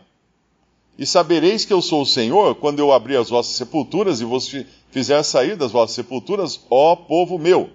e 1.00 1.06
sabereis 1.06 1.64
que 1.64 1.72
eu 1.72 1.82
sou 1.82 2.02
o 2.02 2.06
Senhor 2.06 2.56
quando 2.56 2.80
eu 2.80 2.92
abrir 2.92 3.16
as 3.16 3.30
vossas 3.30 3.56
sepulturas 3.56 4.20
e 4.20 4.26
vos 4.26 4.54
fizer 4.92 5.24
sair 5.24 5.56
das 5.56 5.72
vossas 5.72 5.96
sepulturas, 5.96 6.60
ó 6.70 6.94
povo 6.94 7.40
meu. 7.40 7.70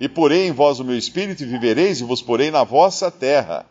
E 0.00 0.08
porei 0.08 0.46
em 0.46 0.52
vós 0.52 0.80
o 0.80 0.84
meu 0.84 0.96
espírito 0.96 1.42
e 1.42 1.46
vivereis 1.46 2.00
e 2.00 2.04
vos 2.04 2.22
porei 2.22 2.50
na 2.50 2.64
vossa 2.64 3.10
terra. 3.10 3.66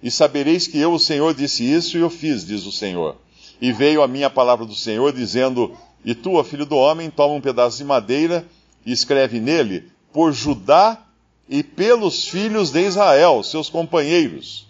E 0.00 0.08
sabereis 0.08 0.68
que 0.68 0.78
eu, 0.78 0.92
o 0.92 1.00
Senhor, 1.00 1.34
disse 1.34 1.68
isso 1.68 1.98
e 1.98 2.02
o 2.04 2.08
fiz, 2.08 2.46
diz 2.46 2.64
o 2.64 2.70
Senhor. 2.70 3.16
E 3.60 3.72
veio 3.72 4.04
a 4.04 4.06
minha 4.06 4.30
palavra 4.30 4.64
do 4.64 4.74
Senhor, 4.74 5.12
dizendo: 5.12 5.76
E 6.04 6.14
tu, 6.14 6.40
filho 6.44 6.64
do 6.64 6.76
homem, 6.76 7.10
toma 7.10 7.34
um 7.34 7.40
pedaço 7.40 7.78
de 7.78 7.84
madeira 7.84 8.46
e 8.86 8.92
escreve 8.92 9.40
nele, 9.40 9.90
por 10.12 10.32
Judá 10.32 11.07
e 11.48 11.62
pelos 11.62 12.28
filhos 12.28 12.70
de 12.70 12.80
Israel, 12.80 13.42
seus 13.42 13.68
companheiros 13.68 14.68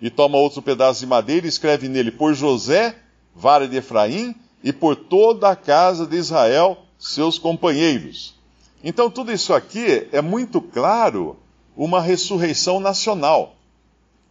e 0.00 0.10
toma 0.10 0.38
outro 0.38 0.60
pedaço 0.60 1.00
de 1.00 1.06
madeira 1.06 1.46
e 1.46 1.48
escreve 1.48 1.88
nele 1.88 2.10
por 2.10 2.34
José, 2.34 2.96
vara 3.34 3.66
de 3.66 3.76
Efraim, 3.76 4.34
e 4.62 4.72
por 4.72 4.96
toda 4.96 5.50
a 5.50 5.56
casa 5.56 6.06
de 6.06 6.16
Israel, 6.16 6.78
seus 6.98 7.38
companheiros. 7.38 8.34
Então, 8.82 9.10
tudo 9.10 9.32
isso 9.32 9.54
aqui 9.54 10.08
é 10.12 10.20
muito 10.20 10.60
claro 10.60 11.36
uma 11.76 12.00
ressurreição 12.00 12.80
nacional, 12.80 13.56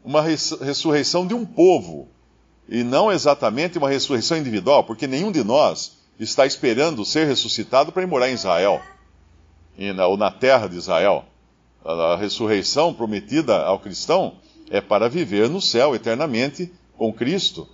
uma 0.03 0.21
ressurreição 0.21 1.25
de 1.25 1.33
um 1.33 1.45
povo, 1.45 2.07
e 2.67 2.83
não 2.83 3.11
exatamente 3.11 3.77
uma 3.77 3.89
ressurreição 3.89 4.37
individual, 4.37 4.83
porque 4.83 5.07
nenhum 5.07 5.31
de 5.31 5.43
nós 5.43 5.97
está 6.19 6.45
esperando 6.45 7.05
ser 7.05 7.27
ressuscitado 7.27 7.91
para 7.91 8.03
ir 8.03 8.07
morar 8.07 8.29
em 8.29 8.33
Israel, 8.33 8.81
ou 10.07 10.17
na 10.17 10.31
terra 10.31 10.67
de 10.67 10.77
Israel. 10.77 11.25
A 11.85 12.15
ressurreição 12.15 12.93
prometida 12.93 13.63
ao 13.63 13.79
cristão 13.79 14.33
é 14.71 14.81
para 14.81 15.07
viver 15.07 15.47
no 15.47 15.61
céu 15.61 15.93
eternamente 15.93 16.73
com 16.97 17.13
Cristo 17.13 17.67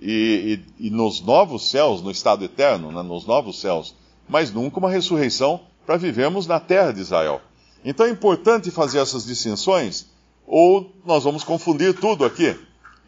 e, 0.00 0.64
e, 0.80 0.86
e 0.86 0.90
nos 0.90 1.20
novos 1.20 1.70
céus, 1.70 2.02
no 2.02 2.10
estado 2.10 2.42
eterno, 2.44 2.90
né, 2.90 3.02
nos 3.02 3.26
novos 3.26 3.60
céus, 3.60 3.94
mas 4.26 4.50
nunca 4.50 4.78
uma 4.78 4.90
ressurreição 4.90 5.60
para 5.84 5.98
vivermos 5.98 6.46
na 6.46 6.58
terra 6.58 6.92
de 6.92 7.00
Israel. 7.00 7.42
Então 7.84 8.06
é 8.06 8.10
importante 8.10 8.70
fazer 8.70 8.98
essas 8.98 9.24
distinções, 9.24 10.06
ou 10.46 10.90
nós 11.04 11.24
vamos 11.24 11.44
confundir 11.44 11.94
tudo 11.94 12.24
aqui. 12.24 12.56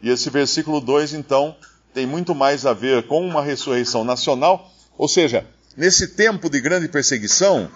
E 0.03 0.09
esse 0.09 0.29
versículo 0.29 0.79
2, 0.79 1.13
então, 1.13 1.55
tem 1.93 2.05
muito 2.05 2.35
mais 2.35 2.65
a 2.65 2.73
ver 2.73 3.07
com 3.07 3.25
uma 3.25 3.41
ressurreição 3.41 4.03
nacional, 4.03 4.71
ou 4.97 5.07
seja, 5.07 5.47
nesse 5.75 6.15
tempo 6.15 6.49
de 6.49 6.59
grande 6.59 6.87
perseguição, 6.87 7.69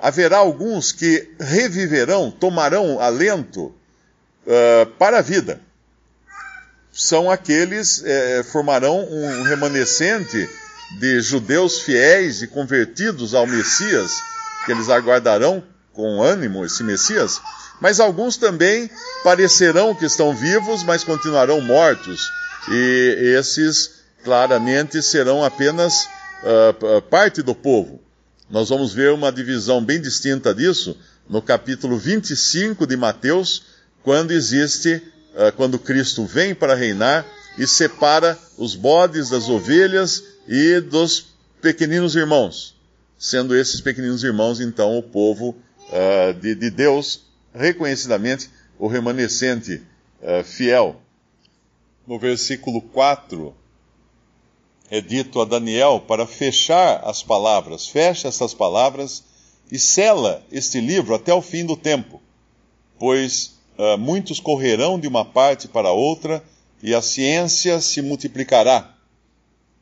haverá 0.00 0.38
alguns 0.38 0.92
que 0.92 1.30
reviverão, 1.38 2.30
tomarão 2.30 3.00
alento 3.00 3.66
uh, 4.46 4.86
para 4.98 5.18
a 5.18 5.22
vida. 5.22 5.60
São 6.92 7.30
aqueles, 7.30 8.02
eh, 8.04 8.42
formarão 8.50 9.06
um 9.08 9.44
remanescente 9.44 10.50
de 10.98 11.20
judeus 11.20 11.82
fiéis 11.82 12.42
e 12.42 12.48
convertidos 12.48 13.32
ao 13.32 13.46
Messias, 13.46 14.10
que 14.66 14.72
eles 14.72 14.88
aguardarão 14.88 15.62
com 15.92 16.20
ânimo 16.20 16.64
esse 16.64 16.82
Messias, 16.82 17.40
mas 17.80 18.00
alguns 18.00 18.36
também 18.36 18.90
parecerão 19.22 19.94
que 19.94 20.04
estão 20.04 20.34
vivos, 20.34 20.82
mas 20.82 21.04
continuarão 21.04 21.60
mortos, 21.60 22.28
e 22.68 23.34
esses 23.38 24.02
claramente 24.24 25.00
serão 25.00 25.44
apenas 25.44 26.08
uh, 26.42 27.00
parte 27.02 27.40
do 27.40 27.54
povo. 27.54 28.00
Nós 28.50 28.68
vamos 28.68 28.92
ver 28.92 29.12
uma 29.12 29.30
divisão 29.30 29.82
bem 29.82 30.00
distinta 30.00 30.52
disso 30.52 30.96
no 31.28 31.40
capítulo 31.40 31.96
25 31.96 32.84
de 32.84 32.96
Mateus, 32.96 33.62
quando 34.02 34.32
existe, 34.32 35.00
uh, 35.34 35.52
quando 35.56 35.78
Cristo 35.78 36.26
vem 36.26 36.52
para 36.52 36.74
reinar 36.74 37.24
e 37.56 37.64
separa 37.64 38.36
os 38.58 38.74
bodes 38.74 39.30
das 39.30 39.48
ovelhas 39.48 40.24
e 40.48 40.80
dos 40.80 41.26
pequeninos 41.62 42.16
irmãos, 42.16 42.74
sendo 43.16 43.54
esses 43.54 43.80
pequeninos 43.80 44.24
irmãos, 44.24 44.60
então, 44.60 44.98
o 44.98 45.02
povo 45.02 45.56
uh, 45.88 46.34
de, 46.40 46.56
de, 46.56 46.70
Deus, 46.70 47.20
reconhecidamente 47.54 48.50
o 48.80 48.88
remanescente 48.88 49.80
uh, 50.20 50.42
fiel. 50.42 51.00
No 52.04 52.18
versículo 52.18 52.82
4, 52.82 53.54
é 54.90 55.00
dito 55.00 55.40
a 55.40 55.44
Daniel 55.44 56.00
para 56.00 56.26
fechar 56.26 57.00
as 57.04 57.22
palavras, 57.22 57.86
fecha 57.86 58.26
essas 58.26 58.52
palavras 58.52 59.22
e 59.70 59.78
sela 59.78 60.44
este 60.50 60.80
livro 60.80 61.14
até 61.14 61.32
o 61.32 61.40
fim 61.40 61.64
do 61.64 61.76
tempo, 61.76 62.20
pois 62.98 63.54
uh, 63.78 63.96
muitos 63.96 64.40
correrão 64.40 64.98
de 64.98 65.06
uma 65.06 65.24
parte 65.24 65.68
para 65.68 65.92
outra 65.92 66.42
e 66.82 66.92
a 66.92 67.00
ciência 67.00 67.80
se 67.80 68.02
multiplicará. 68.02 68.96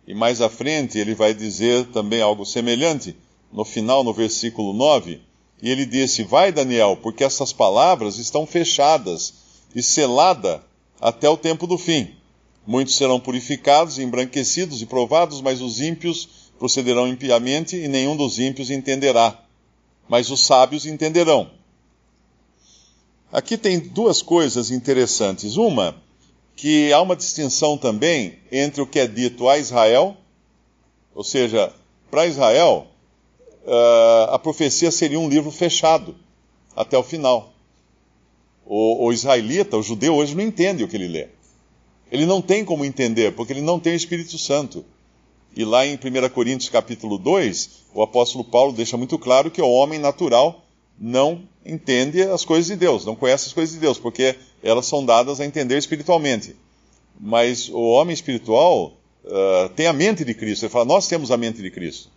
E 0.07 0.15
mais 0.15 0.43
à 0.43 0.50
frente 0.50 0.99
ele 0.99 1.15
vai 1.15 1.33
dizer 1.33 1.87
também 1.87 2.21
algo 2.21 2.45
semelhante, 2.45 3.17
no 3.50 3.65
final, 3.65 4.05
no 4.05 4.12
versículo 4.12 4.75
9, 4.75 5.23
e 5.62 5.71
ele 5.71 5.87
disse: 5.87 6.23
Vai, 6.23 6.53
Daniel, 6.53 6.99
porque 7.03 7.25
essas 7.25 7.53
palavras 7.53 8.19
estão 8.19 8.47
fechadas 8.47 9.35
e 9.75 9.83
selada 9.83 10.62
até 11.00 11.29
o 11.29 11.37
tempo 11.37 11.67
do 11.67 11.79
fim. 11.79 12.18
Muitos 12.69 12.97
serão 12.97 13.19
purificados, 13.19 13.99
embranquecidos 13.99 14.83
e 14.83 14.87
provados, 14.87 15.41
mas 15.41 15.63
os 15.63 15.81
ímpios 15.81 16.51
procederão 16.59 17.09
impiamente 17.09 17.75
e 17.75 17.89
nenhum 17.89 18.15
dos 18.15 18.39
ímpios 18.39 18.71
entenderá. 18.71 19.43
Mas 20.07 20.29
os 20.29 20.45
sábios 20.45 20.85
entenderão. 20.85 21.51
Aqui 23.33 23.57
tem 23.57 23.79
duas 23.79 24.21
coisas 24.21 24.71
interessantes. 24.71 25.57
Uma, 25.57 25.97
que 26.55 26.93
há 26.93 27.01
uma 27.01 27.17
distinção 27.17 27.79
também 27.79 28.39
entre 28.53 28.83
o 28.83 28.87
que 28.87 28.99
é 28.99 29.07
dito 29.07 29.49
a 29.49 29.57
Israel, 29.57 30.15
ou 31.15 31.25
seja, 31.25 31.73
para 32.11 32.27
Israel, 32.27 32.87
uh, 33.65 34.31
a 34.35 34.39
profecia 34.39 34.91
seria 34.91 35.19
um 35.19 35.31
livro 35.31 35.51
fechado 35.51 36.15
até 36.77 36.99
o 36.99 37.03
final. 37.03 37.51
O, 38.67 39.07
o, 39.07 39.11
israelita, 39.11 39.79
o 39.79 39.83
judeu, 39.83 40.17
hoje 40.17 40.35
não 40.35 40.43
entende 40.43 40.85
o 40.85 40.89
que 40.89 40.97
ele 40.97 41.09
lê. 41.09 41.38
Ele 42.11 42.27
não 42.27 42.41
tem 42.41 42.65
como 42.65 42.85
entender, 42.85 43.35
porque 43.35 43.53
ele 43.53 43.61
não 43.61 43.79
tem 43.79 43.93
o 43.93 43.97
Espírito 43.97 44.38
Santo. 44.38 44.85
E 45.57 45.65
lá 45.65 45.87
em 45.87 45.95
1 45.95 46.29
Coríntios 46.31 46.71
capítulo 46.71 47.19
2, 47.19 47.71
o 47.95 48.03
apóstolo 48.03 48.45
Paulo 48.45 48.73
deixa 48.73 48.97
muito 48.97 49.19
claro 49.19 49.50
que 49.50 49.61
o 49.61 49.69
homem 49.69 49.99
natural 49.99 50.65
não 50.99 51.43
entende 51.65 52.23
as 52.23 52.45
coisas 52.45 52.67
de 52.67 52.77
Deus, 52.77 53.05
não 53.05 53.15
conhece 53.15 53.47
as 53.47 53.53
coisas 53.53 53.75
de 53.75 53.81
Deus, 53.81 53.99
porque 53.99 54.37
elas 54.62 54.87
são 54.87 55.05
dadas 55.05 55.41
a 55.41 55.47
entender 55.47 55.77
espiritualmente. 55.77 56.57
Mas 57.21 57.69
o 57.69 57.81
homem 57.81 58.15
espiritual 58.15 58.97
uh, 59.25 59.69
tem 59.71 59.87
a 59.87 59.93
mente 59.93 60.25
de 60.25 60.35
Cristo. 60.35 60.65
Ele 60.65 60.73
fala, 60.73 60.85
nós 60.85 61.09
temos 61.09 61.31
a 61.31 61.37
mente 61.37 61.61
de 61.61 61.71
Cristo. 61.71 62.11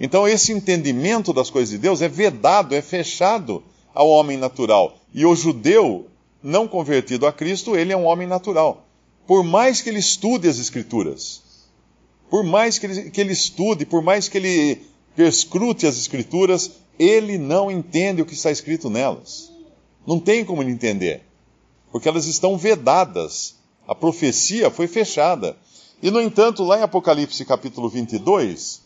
Então, 0.00 0.26
esse 0.26 0.52
entendimento 0.52 1.32
das 1.32 1.50
coisas 1.50 1.70
de 1.70 1.78
Deus 1.78 2.02
é 2.02 2.08
vedado, 2.08 2.74
é 2.74 2.82
fechado 2.82 3.62
ao 3.94 4.08
homem 4.08 4.36
natural. 4.36 4.98
E 5.14 5.24
o 5.24 5.34
judeu 5.34 6.06
não 6.42 6.66
convertido 6.66 7.26
a 7.26 7.32
Cristo, 7.32 7.76
ele 7.76 7.92
é 7.92 7.96
um 7.96 8.06
homem 8.06 8.26
natural. 8.26 8.86
Por 9.26 9.44
mais 9.44 9.80
que 9.80 9.88
ele 9.88 9.98
estude 9.98 10.48
as 10.48 10.58
Escrituras, 10.58 11.42
por 12.30 12.42
mais 12.42 12.78
que 12.78 12.86
ele, 12.86 13.10
que 13.10 13.20
ele 13.20 13.32
estude, 13.32 13.84
por 13.84 14.02
mais 14.02 14.28
que 14.28 14.38
ele 14.38 14.82
perscrute 15.14 15.86
as 15.86 15.96
Escrituras, 15.98 16.70
ele 16.98 17.38
não 17.38 17.70
entende 17.70 18.22
o 18.22 18.26
que 18.26 18.34
está 18.34 18.50
escrito 18.50 18.88
nelas. 18.88 19.50
Não 20.06 20.18
tem 20.18 20.44
como 20.44 20.62
ele 20.62 20.72
entender, 20.72 21.22
porque 21.90 22.08
elas 22.08 22.26
estão 22.26 22.56
vedadas. 22.56 23.56
A 23.86 23.94
profecia 23.94 24.70
foi 24.70 24.86
fechada. 24.86 25.56
E, 26.02 26.10
no 26.10 26.20
entanto, 26.20 26.64
lá 26.64 26.78
em 26.78 26.82
Apocalipse 26.82 27.44
capítulo 27.44 27.88
22, 27.88 28.82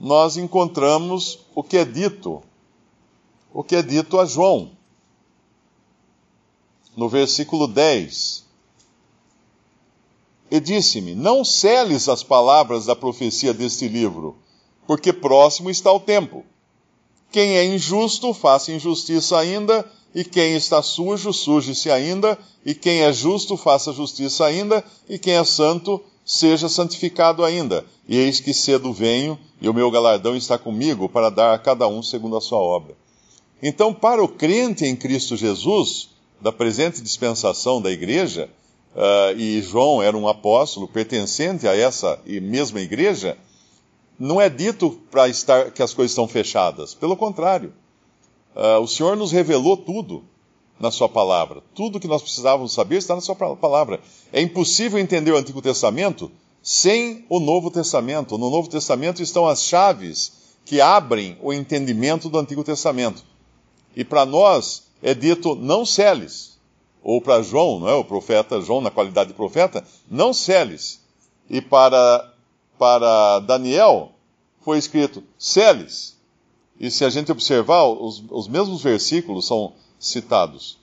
nós 0.00 0.36
encontramos 0.36 1.40
o 1.54 1.62
que 1.62 1.76
é 1.76 1.84
dito, 1.84 2.42
o 3.52 3.62
que 3.62 3.76
é 3.76 3.82
dito 3.82 4.18
a 4.18 4.24
João. 4.24 4.72
No 6.96 7.08
versículo 7.08 7.66
10. 7.66 8.47
E 10.50 10.60
disse-me: 10.60 11.14
Não 11.14 11.44
celes 11.44 12.08
as 12.08 12.22
palavras 12.22 12.86
da 12.86 12.96
profecia 12.96 13.52
deste 13.52 13.88
livro, 13.88 14.36
porque 14.86 15.12
próximo 15.12 15.70
está 15.70 15.92
o 15.92 16.00
tempo. 16.00 16.44
Quem 17.30 17.56
é 17.56 17.64
injusto, 17.64 18.32
faça 18.32 18.72
injustiça 18.72 19.38
ainda, 19.38 19.84
e 20.14 20.24
quem 20.24 20.54
está 20.54 20.82
sujo, 20.82 21.32
suje-se 21.32 21.90
ainda, 21.90 22.38
e 22.64 22.74
quem 22.74 23.02
é 23.02 23.12
justo, 23.12 23.56
faça 23.56 23.92
justiça 23.92 24.46
ainda, 24.46 24.82
e 25.08 25.18
quem 25.18 25.34
é 25.34 25.44
santo, 25.44 26.02
seja 26.24 26.68
santificado 26.68 27.44
ainda. 27.44 27.84
E 28.08 28.16
eis 28.16 28.40
que 28.40 28.54
cedo 28.54 28.92
venho, 28.92 29.38
e 29.60 29.68
o 29.68 29.74
meu 29.74 29.90
galardão 29.90 30.34
está 30.34 30.56
comigo 30.56 31.08
para 31.08 31.30
dar 31.30 31.54
a 31.54 31.58
cada 31.58 31.86
um 31.86 32.02
segundo 32.02 32.36
a 32.36 32.40
sua 32.40 32.58
obra. 32.58 32.96
Então, 33.62 33.92
para 33.92 34.22
o 34.22 34.28
crente 34.28 34.86
em 34.86 34.96
Cristo 34.96 35.36
Jesus, 35.36 36.10
da 36.40 36.52
presente 36.52 37.02
dispensação 37.02 37.82
da 37.82 37.90
igreja, 37.90 38.48
uh, 38.94 39.38
e 39.38 39.60
João 39.62 40.02
era 40.02 40.16
um 40.16 40.28
apóstolo 40.28 40.88
pertencente 40.88 41.66
a 41.66 41.76
essa 41.76 42.20
mesma 42.26 42.80
igreja, 42.80 43.36
não 44.18 44.40
é 44.40 44.48
dito 44.48 45.00
para 45.10 45.28
estar 45.28 45.70
que 45.70 45.82
as 45.82 45.94
coisas 45.94 46.12
estão 46.12 46.26
fechadas. 46.26 46.94
Pelo 46.94 47.16
contrário, 47.16 47.72
uh, 48.56 48.80
o 48.80 48.88
Senhor 48.88 49.16
nos 49.16 49.30
revelou 49.32 49.76
tudo 49.76 50.24
na 50.80 50.90
Sua 50.90 51.08
palavra. 51.08 51.62
Tudo 51.74 52.00
que 52.00 52.08
nós 52.08 52.22
precisávamos 52.22 52.72
saber 52.72 52.96
está 52.96 53.14
na 53.14 53.20
Sua 53.20 53.34
palavra. 53.34 54.00
É 54.32 54.40
impossível 54.40 54.98
entender 54.98 55.32
o 55.32 55.36
Antigo 55.36 55.62
Testamento 55.62 56.30
sem 56.62 57.24
o 57.28 57.40
Novo 57.40 57.70
Testamento. 57.70 58.36
No 58.36 58.50
Novo 58.50 58.68
Testamento 58.68 59.22
estão 59.22 59.46
as 59.46 59.62
chaves 59.62 60.32
que 60.64 60.80
abrem 60.80 61.38
o 61.40 61.52
entendimento 61.52 62.28
do 62.28 62.38
Antigo 62.38 62.62
Testamento. 62.62 63.24
E 63.96 64.04
para 64.04 64.26
nós 64.26 64.88
é 65.02 65.14
dito 65.14 65.54
não 65.54 65.86
celes. 65.86 66.57
Ou 67.10 67.22
para 67.22 67.40
João, 67.40 67.80
não 67.80 67.88
é? 67.88 67.94
o 67.94 68.04
profeta 68.04 68.60
João, 68.60 68.82
na 68.82 68.90
qualidade 68.90 69.30
de 69.30 69.34
profeta, 69.34 69.82
não 70.10 70.34
celes. 70.34 71.00
E 71.48 71.58
para, 71.58 72.34
para 72.78 73.38
Daniel 73.38 74.12
foi 74.60 74.76
escrito 74.76 75.22
celes. 75.38 76.18
E 76.78 76.90
se 76.90 77.06
a 77.06 77.08
gente 77.08 77.32
observar, 77.32 77.86
os, 77.86 78.22
os 78.28 78.46
mesmos 78.46 78.82
versículos 78.82 79.46
são 79.46 79.72
citados. 79.98 80.76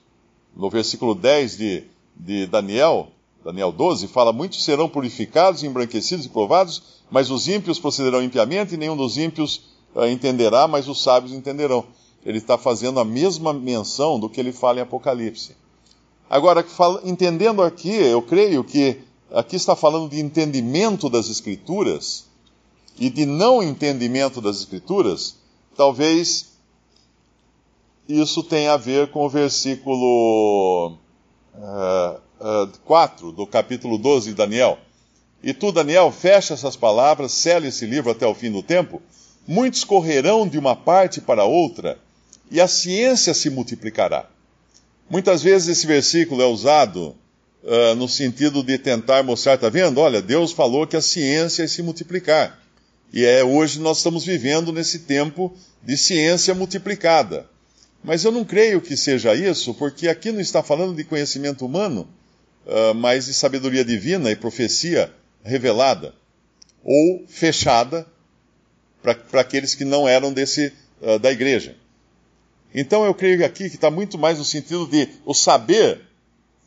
No 0.56 0.68
versículo 0.68 1.14
10 1.14 1.58
de, 1.58 1.84
de 2.16 2.46
Daniel, 2.48 3.06
Daniel 3.44 3.70
12, 3.70 4.08
fala: 4.08 4.32
Muitos 4.32 4.64
serão 4.64 4.88
purificados, 4.88 5.62
embranquecidos 5.62 6.26
e 6.26 6.28
provados, 6.28 6.82
mas 7.08 7.30
os 7.30 7.46
ímpios 7.46 7.78
procederão 7.78 8.20
impiamente, 8.20 8.74
e 8.74 8.76
nenhum 8.76 8.96
dos 8.96 9.16
ímpios 9.16 9.62
uh, 9.94 10.04
entenderá, 10.06 10.66
mas 10.66 10.88
os 10.88 11.00
sábios 11.00 11.32
entenderão. 11.32 11.84
Ele 12.24 12.38
está 12.38 12.58
fazendo 12.58 12.98
a 12.98 13.04
mesma 13.04 13.52
menção 13.52 14.18
do 14.18 14.28
que 14.28 14.40
ele 14.40 14.50
fala 14.50 14.80
em 14.80 14.82
Apocalipse. 14.82 15.54
Agora, 16.28 16.64
entendendo 17.04 17.62
aqui, 17.62 17.94
eu 17.94 18.20
creio 18.20 18.64
que 18.64 19.00
aqui 19.30 19.56
está 19.56 19.76
falando 19.76 20.10
de 20.10 20.20
entendimento 20.20 21.08
das 21.08 21.28
Escrituras 21.28 22.26
e 22.98 23.08
de 23.08 23.24
não 23.24 23.62
entendimento 23.62 24.40
das 24.40 24.58
Escrituras, 24.58 25.36
talvez 25.76 26.56
isso 28.08 28.42
tenha 28.42 28.72
a 28.72 28.76
ver 28.76 29.10
com 29.10 29.24
o 29.24 29.28
versículo 29.28 30.96
uh, 31.54 32.20
uh, 32.40 32.78
4 32.84 33.32
do 33.32 33.46
capítulo 33.46 33.98
12 33.98 34.30
de 34.30 34.34
Daniel. 34.34 34.78
E 35.42 35.52
tu, 35.52 35.70
Daniel, 35.70 36.10
fecha 36.10 36.54
essas 36.54 36.76
palavras, 36.76 37.30
sela 37.32 37.66
esse 37.66 37.86
livro 37.86 38.10
até 38.10 38.26
o 38.26 38.34
fim 38.34 38.50
do 38.50 38.62
tempo. 38.62 39.00
Muitos 39.46 39.84
correrão 39.84 40.48
de 40.48 40.58
uma 40.58 40.74
parte 40.74 41.20
para 41.20 41.44
outra, 41.44 42.00
e 42.50 42.60
a 42.60 42.66
ciência 42.66 43.32
se 43.32 43.48
multiplicará. 43.48 44.28
Muitas 45.08 45.42
vezes 45.42 45.68
esse 45.68 45.86
versículo 45.86 46.42
é 46.42 46.46
usado 46.46 47.16
uh, 47.62 47.94
no 47.96 48.08
sentido 48.08 48.62
de 48.62 48.76
tentar 48.76 49.22
mostrar, 49.22 49.54
está 49.54 49.68
vendo? 49.68 50.00
Olha, 50.00 50.20
Deus 50.20 50.50
falou 50.52 50.86
que 50.86 50.96
a 50.96 51.00
ciência 51.00 51.62
ia 51.62 51.68
se 51.68 51.82
multiplicar. 51.82 52.58
E 53.12 53.24
é 53.24 53.44
hoje 53.44 53.78
nós 53.78 53.98
estamos 53.98 54.24
vivendo 54.24 54.72
nesse 54.72 55.00
tempo 55.00 55.56
de 55.82 55.96
ciência 55.96 56.54
multiplicada. 56.54 57.48
Mas 58.02 58.24
eu 58.24 58.32
não 58.32 58.44
creio 58.44 58.80
que 58.80 58.96
seja 58.96 59.34
isso, 59.34 59.74
porque 59.74 60.08
aqui 60.08 60.32
não 60.32 60.40
está 60.40 60.62
falando 60.62 60.94
de 60.94 61.04
conhecimento 61.04 61.64
humano, 61.64 62.08
uh, 62.66 62.94
mas 62.94 63.26
de 63.26 63.34
sabedoria 63.34 63.84
divina 63.84 64.30
e 64.30 64.36
profecia 64.36 65.12
revelada, 65.44 66.14
ou 66.82 67.24
fechada 67.28 68.06
para 69.02 69.40
aqueles 69.40 69.74
que 69.74 69.84
não 69.84 70.08
eram 70.08 70.32
desse, 70.32 70.72
uh, 71.00 71.18
da 71.18 71.30
igreja. 71.30 71.76
Então 72.76 73.06
eu 73.06 73.14
creio 73.14 73.42
aqui 73.42 73.70
que 73.70 73.76
está 73.76 73.90
muito 73.90 74.18
mais 74.18 74.36
no 74.36 74.44
sentido 74.44 74.86
de 74.86 75.08
o 75.24 75.32
saber 75.32 76.02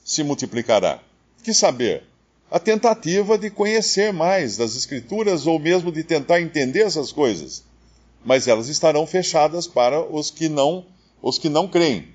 se 0.04 0.24
multiplicará. 0.24 1.00
Que 1.44 1.54
saber? 1.54 2.04
A 2.50 2.58
tentativa 2.58 3.38
de 3.38 3.52
conhecer 3.52 4.12
mais 4.12 4.58
das 4.58 4.76
Escrituras 4.76 5.46
ou 5.46 5.60
mesmo 5.60 5.92
de 5.92 6.04
tentar 6.04 6.42
entender 6.42 6.82
essas 6.82 7.12
coisas. 7.12 7.64
Mas 8.26 8.48
elas 8.48 8.70
estarão 8.70 9.06
fechadas 9.06 9.68
para 9.68 10.02
os 10.02 10.32
que 10.32 10.50
não 10.50 10.84
os 11.22 11.38
que 11.38 11.48
não 11.48 11.68
creem. 11.68 12.08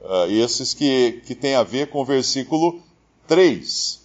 Uh, 0.00 0.26
esses 0.28 0.74
que, 0.74 1.22
que 1.24 1.34
têm 1.34 1.54
a 1.54 1.62
ver 1.62 1.88
com 1.90 2.00
o 2.00 2.04
versículo 2.04 2.82
3. 3.28 4.00